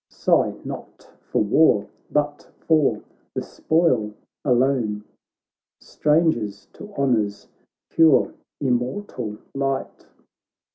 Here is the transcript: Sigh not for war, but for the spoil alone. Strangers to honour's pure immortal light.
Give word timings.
Sigh 0.09 0.55
not 0.65 1.11
for 1.21 1.43
war, 1.43 1.87
but 2.09 2.49
for 2.67 3.03
the 3.35 3.43
spoil 3.43 4.13
alone. 4.43 5.03
Strangers 5.79 6.67
to 6.73 6.91
honour's 6.95 7.47
pure 7.91 8.33
immortal 8.59 9.37
light. 9.53 10.07